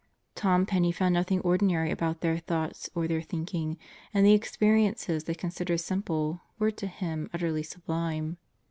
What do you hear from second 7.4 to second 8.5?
sublime.